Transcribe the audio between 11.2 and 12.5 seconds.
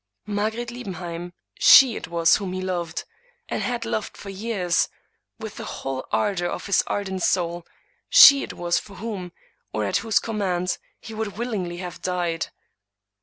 willingly have died.